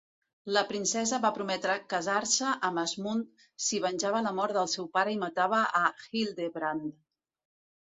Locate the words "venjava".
3.85-4.23